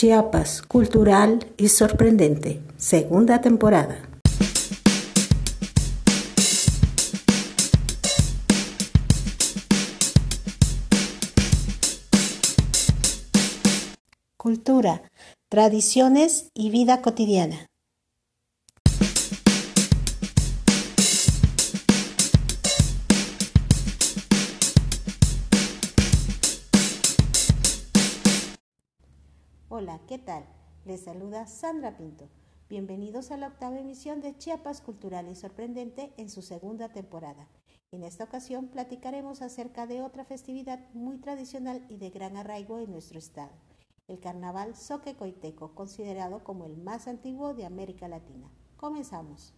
[0.00, 4.00] Chiapas, cultural y sorprendente, segunda temporada.
[14.38, 15.02] Cultura,
[15.50, 17.69] tradiciones y vida cotidiana.
[30.10, 30.44] ¿Qué tal?
[30.86, 32.28] Les saluda Sandra Pinto.
[32.68, 37.46] Bienvenidos a la octava emisión de Chiapas Cultural y Sorprendente en su segunda temporada.
[37.92, 42.90] En esta ocasión platicaremos acerca de otra festividad muy tradicional y de gran arraigo en
[42.90, 43.52] nuestro estado,
[44.08, 48.50] el Carnaval Soque Coiteco, considerado como el más antiguo de América Latina.
[48.78, 49.54] Comenzamos.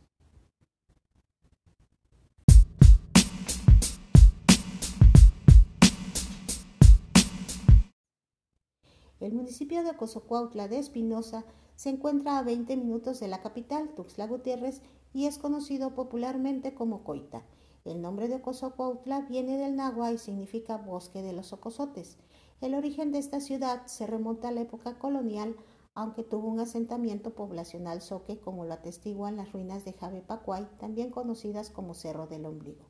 [9.23, 11.45] El municipio de Cozocuautla de Espinosa
[11.77, 14.83] se encuentra a 20 minutos de la capital, Tuxtla Gutiérrez,
[15.15, 17.45] y es conocido popularmente como Coita.
[17.85, 22.19] El nombre de Cozocuautla viene del náhuatl y significa bosque de los ocosotes.
[22.61, 25.55] El origen de esta ciudad se remonta a la época colonial,
[25.95, 31.71] aunque tuvo un asentamiento poblacional soque, como lo atestiguan las ruinas de Javepacuay, también conocidas
[31.71, 32.87] como Cerro del Ombligo.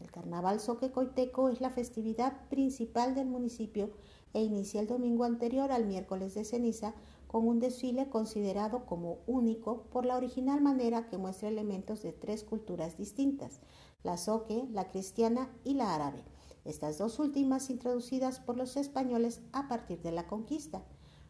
[0.00, 3.92] El carnaval soque coiteco es la festividad principal del municipio
[4.34, 6.94] e inicia el domingo anterior al miércoles de ceniza
[7.26, 12.44] con un desfile considerado como único por la original manera que muestra elementos de tres
[12.44, 13.60] culturas distintas,
[14.02, 16.22] la soque, la cristiana y la árabe,
[16.64, 20.82] estas dos últimas introducidas por los españoles a partir de la conquista.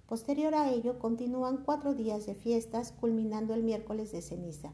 [0.06, 4.73] Posterior a ello continúan cuatro días de fiestas culminando el miércoles de ceniza.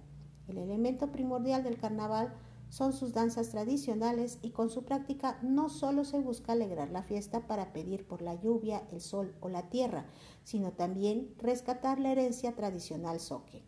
[0.48, 2.34] El elemento primordial del carnaval
[2.68, 7.46] son sus danzas tradicionales y con su práctica no solo se busca alegrar la fiesta
[7.46, 10.06] para pedir por la lluvia, el sol o la tierra,
[10.44, 13.64] sino también rescatar la herencia tradicional soque.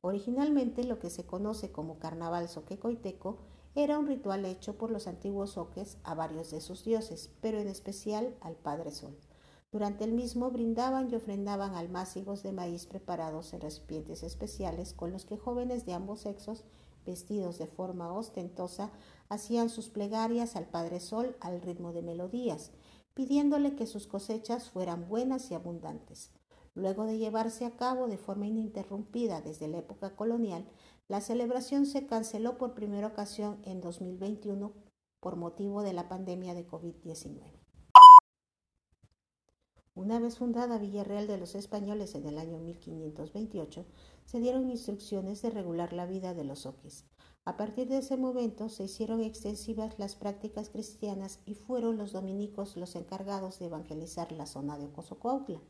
[0.00, 3.38] Originalmente lo que se conoce como carnaval soque-coiteco
[3.74, 7.68] era un ritual hecho por los antiguos soques a varios de sus dioses, pero en
[7.68, 9.16] especial al Padre Sol.
[9.70, 15.26] Durante el mismo brindaban y ofrendaban almácigos de maíz preparados en recipientes especiales con los
[15.26, 16.64] que jóvenes de ambos sexos,
[17.04, 18.90] vestidos de forma ostentosa,
[19.28, 22.72] hacían sus plegarias al Padre Sol al ritmo de melodías,
[23.12, 26.30] pidiéndole que sus cosechas fueran buenas y abundantes.
[26.74, 30.64] Luego de llevarse a cabo de forma ininterrumpida desde la época colonial,
[31.08, 34.72] la celebración se canceló por primera ocasión en 2021
[35.20, 37.67] por motivo de la pandemia de COVID-19.
[39.98, 43.84] Una vez fundada Villarreal de los Españoles en el año 1528,
[44.26, 47.04] se dieron instrucciones de regular la vida de los oques.
[47.44, 52.76] A partir de ese momento se hicieron extensivas las prácticas cristianas y fueron los dominicos
[52.76, 55.60] los encargados de evangelizar la zona de Ocosocuautla.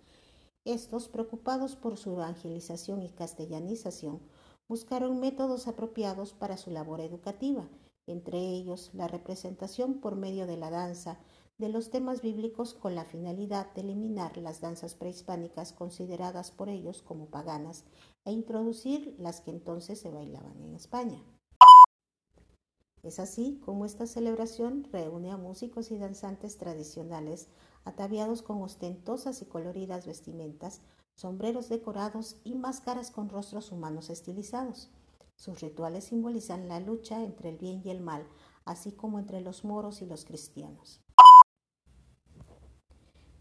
[0.67, 4.21] Estos, preocupados por su evangelización y castellanización,
[4.69, 7.67] buscaron métodos apropiados para su labor educativa,
[8.07, 11.19] entre ellos la representación por medio de la danza,
[11.59, 17.03] de los temas bíblicos con la finalidad de eliminar las danzas prehispánicas consideradas por ellos
[17.03, 17.85] como paganas
[18.25, 21.21] e introducir las que entonces se bailaban en España.
[23.03, 27.49] Es así como esta celebración reúne a músicos y danzantes tradicionales
[27.85, 30.81] ataviados con ostentosas y coloridas vestimentas,
[31.17, 34.91] sombreros decorados y máscaras con rostros humanos estilizados.
[35.35, 38.29] Sus rituales simbolizan la lucha entre el bien y el mal,
[38.65, 41.01] así como entre los moros y los cristianos.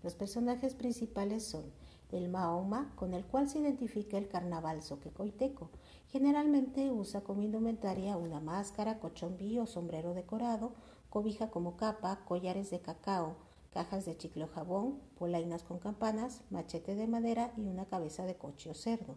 [0.08, 1.66] Los personajes principales son
[2.14, 5.70] el Mahoma, con el cual se identifica el carnaval soquecoiteco.
[6.08, 10.72] Generalmente usa como indumentaria una máscara, cochombí o sombrero decorado,
[11.10, 13.36] cobija como capa, collares de cacao,
[13.70, 18.70] cajas de chiclo jabón, polainas con campanas, machete de madera y una cabeza de coche
[18.70, 19.16] o cerdo.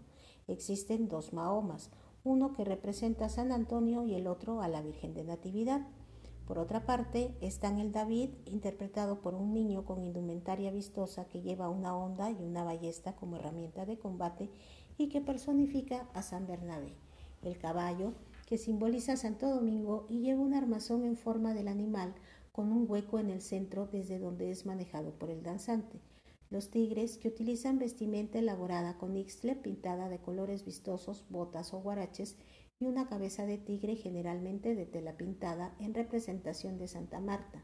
[0.48, 1.90] Existen dos Mahomas,
[2.24, 5.86] uno que representa a San Antonio y el otro a la Virgen de Natividad.
[6.50, 11.69] Por otra parte, está el David, interpretado por un niño con indumentaria vistosa que lleva
[11.69, 14.50] una honda y una ballesta como herramienta de combate
[14.99, 16.93] y que personifica a San Bernabé.
[17.43, 18.14] El caballo,
[18.47, 22.14] que simboliza a Santo Domingo y lleva un armazón en forma del animal
[22.50, 26.00] con un hueco en el centro desde donde es manejado por el danzante.
[26.50, 32.37] Los tigres, que utilizan vestimenta elaborada con ixtle pintada de colores vistosos, botas o guaraches,
[32.81, 37.62] y una cabeza de tigre generalmente de tela pintada en representación de Santa Marta.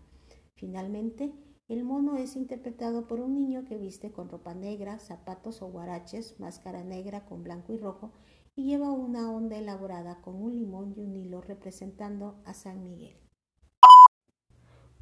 [0.54, 1.32] Finalmente,
[1.68, 6.38] el mono es interpretado por un niño que viste con ropa negra, zapatos o guaraches,
[6.38, 8.12] máscara negra con blanco y rojo
[8.54, 13.16] y lleva una onda elaborada con un limón y un hilo representando a San Miguel.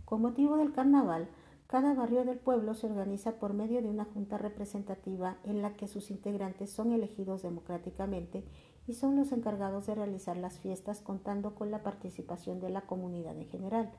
[0.06, 1.28] Con motivo del carnaval,
[1.66, 5.88] Cada barrio del pueblo se organiza por medio de una junta representativa en la que
[5.88, 8.44] sus integrantes son elegidos democráticamente
[8.86, 13.36] y son los encargados de realizar las fiestas contando con la participación de la comunidad
[13.38, 13.90] en general.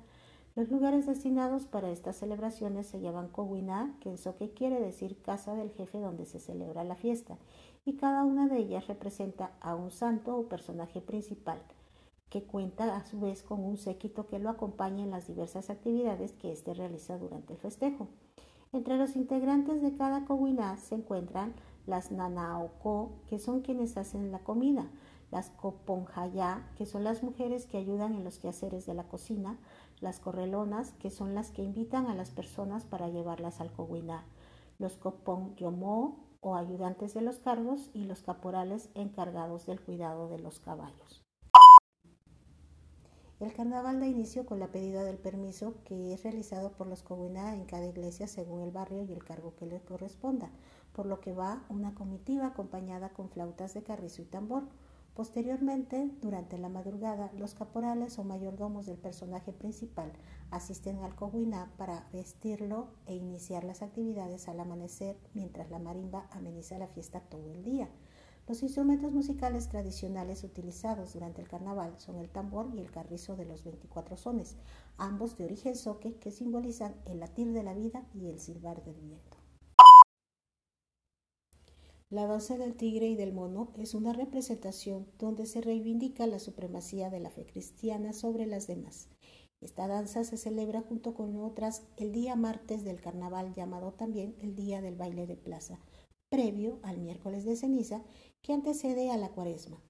[0.56, 5.54] Los lugares destinados para estas celebraciones se llaman Kowina, que eso que quiere decir casa
[5.54, 7.38] del jefe donde se celebra la fiesta,
[7.84, 11.62] y cada una de ellas representa a un santo o personaje principal
[12.36, 16.34] que cuenta a su vez con un séquito que lo acompaña en las diversas actividades
[16.34, 18.10] que éste realiza durante el festejo.
[18.74, 21.54] Entre los integrantes de cada comunidad se encuentran
[21.88, 24.92] las nanaoko, que son quienes hacen la comida,
[25.32, 29.58] las koponjaya, que son las mujeres que ayudan en los quehaceres de la cocina,
[30.02, 34.26] las correlonas, que son las que invitan a las personas para llevarlas al cowiná,
[34.78, 35.00] los
[35.56, 41.25] yomo o ayudantes de los cargos y los caporales encargados del cuidado de los caballos.
[43.42, 47.54] El carnaval da inicio con la pedida del permiso que es realizado por los comunidad
[47.54, 50.50] en cada iglesia según el barrio y el cargo que le corresponda,
[50.94, 54.64] por lo que va una comitiva acompañada con flautas de carrizo y tambor.
[55.16, 60.14] Posteriormente, durante la madrugada, los caporales o mayordomos del personaje principal
[60.50, 66.78] asisten al coguiná para vestirlo e iniciar las actividades al amanecer mientras la marimba ameniza
[66.78, 67.90] la fiesta todo el día.
[68.48, 73.46] Los instrumentos musicales tradicionales utilizados durante el carnaval son el tambor y el carrizo de
[73.46, 74.56] los 24 sones,
[74.98, 79.02] ambos de origen soque que simbolizan el latir de la vida y el silbar del
[79.02, 79.38] viento.
[82.12, 87.10] La danza del tigre y del mono es una representación donde se reivindica la supremacía
[87.10, 89.10] de la fe cristiana sobre las demás.
[89.60, 94.56] Esta danza se celebra junto con otras el día martes del carnaval llamado también el
[94.56, 95.80] día del baile de plaza,
[96.30, 98.04] previo al miércoles de ceniza
[98.42, 99.82] que antecede a la cuaresma.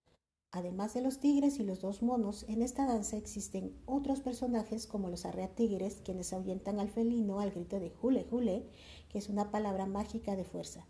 [0.51, 5.09] Además de los tigres y los dos monos, en esta danza existen otros personajes como
[5.09, 8.65] los tigres quienes ahuyentan al felino al grito de jule jule,
[9.09, 10.87] que es una palabra mágica de fuerza.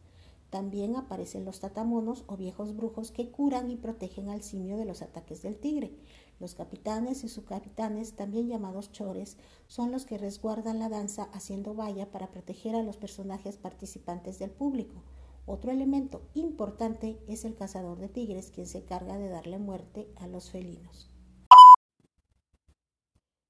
[0.51, 5.01] También aparecen los tatamonos o viejos brujos que curan y protegen al simio de los
[5.01, 5.97] ataques del tigre.
[6.39, 9.37] Los capitanes y subcapitanes, también llamados chores,
[9.67, 14.51] son los que resguardan la danza haciendo valla para proteger a los personajes participantes del
[14.51, 15.01] público.
[15.47, 20.27] Otro elemento importante es el cazador de tigres, quien se encarga de darle muerte a
[20.27, 21.11] los felinos.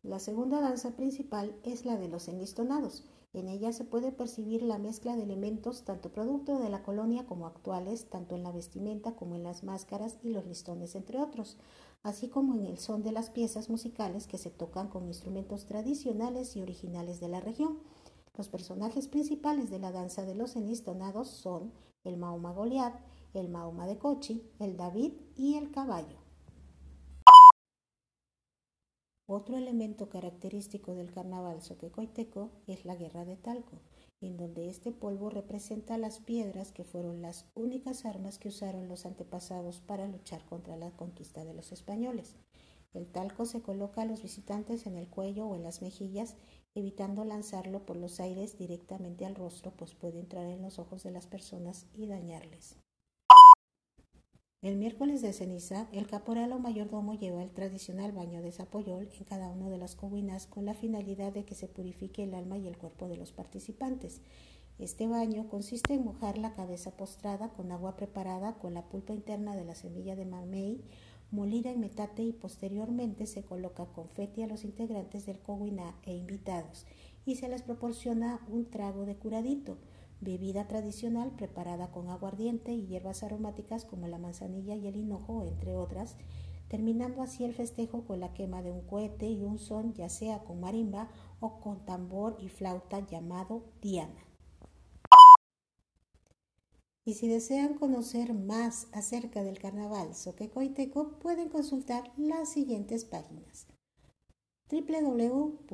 [0.04, 3.06] La segunda danza principal es la de los enlistonados.
[3.34, 7.48] En ella se puede percibir la mezcla de elementos tanto producto de la colonia como
[7.48, 11.58] actuales, tanto en la vestimenta como en las máscaras y los listones, entre otros,
[12.04, 16.56] así como en el son de las piezas musicales que se tocan con instrumentos tradicionales
[16.56, 17.80] y originales de la región.
[18.38, 21.72] Los personajes principales de la danza de los enlistonados son
[22.04, 22.94] el Mahoma Goliat,
[23.34, 26.18] el Mahoma de Cochi, el David y el caballo.
[29.28, 33.80] Otro elemento característico del carnaval soquecoiteco es la guerra de talco,
[34.22, 39.06] en donde este polvo representa las piedras que fueron las únicas armas que usaron los
[39.06, 42.36] antepasados para luchar contra la conquista de los españoles.
[42.94, 46.36] El talco se coloca a los visitantes en el cuello o en las mejillas
[46.76, 51.12] evitando lanzarlo por los aires directamente al rostro, pues puede entrar en los ojos de
[51.12, 52.78] las personas y dañarles.
[54.62, 59.24] El miércoles de ceniza, el caporal o mayordomo lleva el tradicional baño de zapoyol en
[59.24, 62.68] cada una de las cobinas con la finalidad de que se purifique el alma y
[62.68, 64.22] el cuerpo de los participantes.
[64.78, 69.56] Este baño consiste en mojar la cabeza postrada con agua preparada con la pulpa interna
[69.56, 70.82] de la semilla de mamey
[71.32, 76.86] molida en metate y posteriormente se coloca confeti a los integrantes del coguiná e invitados
[77.26, 79.78] y se les proporciona un trago de curadito,
[80.22, 85.76] bebida tradicional preparada con aguardiente y hierbas aromáticas como la manzanilla y el hinojo, entre
[85.76, 86.16] otras,
[86.68, 90.40] terminando así el festejo con la quema de un cohete y un son, ya sea
[90.44, 94.35] con marimba o con tambor y flauta llamado diana.
[97.08, 103.68] Y si desean conocer más acerca del carnaval soquecoiteco, pueden consultar las siguientes páginas.
[104.72, 105.66] www.f.com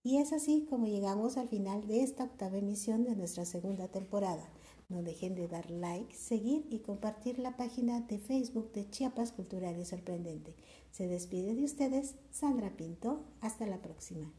[0.03, 4.49] Y es así como llegamos al final de esta octava emisión de nuestra segunda temporada.
[4.93, 9.79] No dejen de dar like, seguir y compartir la página de Facebook de Chiapas Cultural
[9.79, 10.55] y Sorprendente.
[10.91, 13.25] Se despide de ustedes Sandra Pinto.
[13.41, 14.35] Hasta la próxima.